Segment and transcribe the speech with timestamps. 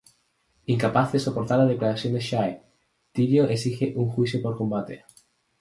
[0.65, 2.59] Incapaz de soportar la declaración de Shae,
[3.11, 5.05] Tyrion exige un juicio por combate.